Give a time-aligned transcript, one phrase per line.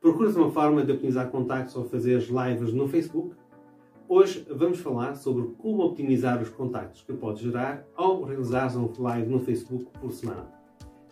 [0.00, 3.36] Procuras uma forma de optimizar contactos ou fazer lives no Facebook?
[4.08, 9.28] Hoje vamos falar sobre como optimizar os contactos que podes gerar ao realizar um live
[9.28, 10.50] no Facebook por semana.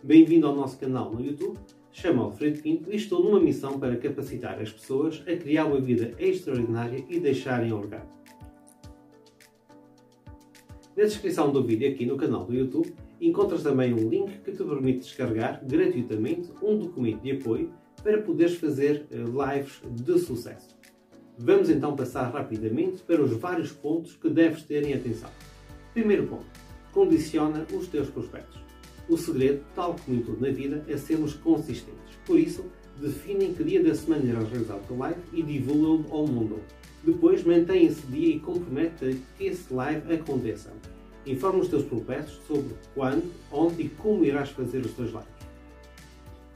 [0.03, 1.59] Bem-vindo ao nosso canal no YouTube.
[1.91, 6.15] Chamo Alfredo Pinto e estou numa missão para capacitar as pessoas a criar uma vida
[6.17, 8.09] extraordinária e deixarem o legado.
[10.97, 14.63] Na descrição do vídeo aqui no canal do YouTube encontras também um link que te
[14.63, 20.77] permite descarregar gratuitamente um documento de apoio para poderes fazer eh, lives de sucesso.
[21.37, 25.29] Vamos então passar rapidamente para os vários pontos que deves ter em atenção.
[25.93, 26.45] Primeiro ponto:
[26.91, 28.59] condiciona os teus prospectos.
[29.07, 32.15] O segredo, tal como em tudo na vida, é sermos consistentes.
[32.25, 32.65] Por isso,
[32.99, 36.59] define em que dia da semana irás realizar o teu live e divulga-o ao mundo.
[37.03, 40.71] Depois, mantém esse dia e compromete que esse live aconteça.
[41.25, 45.27] Informa os teus prospectos sobre quando, onde e como irás fazer os teus lives.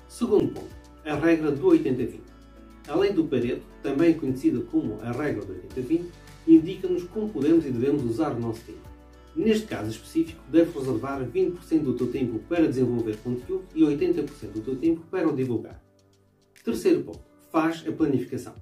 [0.09, 2.19] Segundo ponto a regra do 80-20.
[2.87, 6.05] A lei do Pareto, também conhecida como a regra do 80-20,
[6.47, 8.93] indica-nos como podemos e devemos usar o nosso tempo.
[9.35, 14.61] Neste caso específico, deves reservar 20% do teu tempo para desenvolver conteúdo e 80% do
[14.61, 15.83] teu tempo para o divulgar.
[16.63, 17.21] Terceiro ponto.
[17.51, 18.53] Faz a planificação.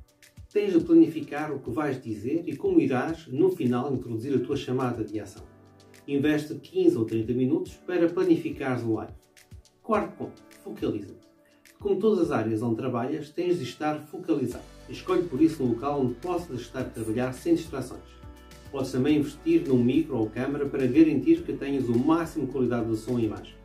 [0.51, 4.55] Tens de planificar o que vais dizer e como irás, no final, introduzir a tua
[4.55, 5.43] chamada de ação.
[6.07, 9.13] Investe 15 ou 30 minutos para planificar o live.
[9.81, 10.43] Quarto ponto.
[10.63, 11.30] Focaliza-te.
[11.81, 14.63] Como todas as áreas onde trabalhas, tens de estar focalizado.
[14.87, 18.03] Escolhe por isso um local onde possas estar a trabalhar sem distrações.
[18.71, 22.87] Podes também investir num micro ou câmera para garantir que tenhas o máximo de qualidade
[22.87, 23.55] de som e imagem.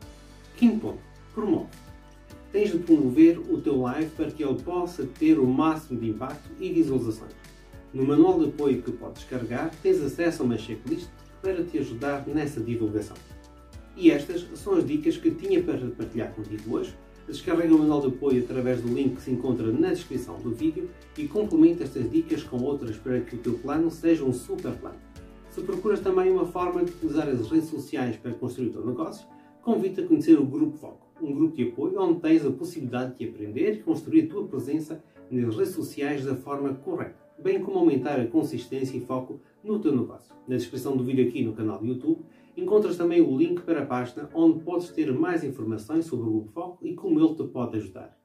[0.57, 0.99] Quinto ponto.
[1.35, 1.67] Promove.
[2.51, 6.49] Tens de promover o teu live para que ele possa ter o máximo de impacto
[6.59, 7.35] e visualizações.
[7.93, 11.07] No manual de apoio que podes carregar, tens acesso a uma checklist
[11.39, 13.15] para te ajudar nessa divulgação.
[13.95, 16.95] E estas são as dicas que tinha para partilhar contigo hoje
[17.27, 20.89] Descarrega o manual de apoio através do link que se encontra na descrição do vídeo
[21.17, 24.95] e complementa estas dicas com outras para que o teu plano seja um super plano.
[25.51, 29.27] Se procuras também uma forma de utilizar as redes sociais para construir o teu negócio,
[29.61, 33.27] convido-te a conhecer o Grupo Foco, um grupo de apoio onde tens a possibilidade de
[33.27, 38.21] aprender e construir a tua presença nas redes sociais da forma correta, bem como aumentar
[38.21, 40.33] a consistência e foco no teu negócio.
[40.47, 42.21] Na descrição do vídeo aqui no canal do YouTube
[42.57, 46.51] Encontras também o link para a página onde podes ter mais informações sobre o Grupo
[46.51, 48.17] Foco e como ele te pode ajudar.